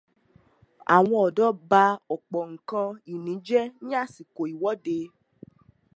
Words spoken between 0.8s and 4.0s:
Àwọn ọ̀dọ́ ba ọ̀pọ̀ nǹkan ìníjẹ ní